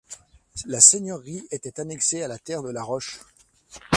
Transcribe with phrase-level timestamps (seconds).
[0.65, 3.19] La seigneurie était annexée à la terre de la Roche.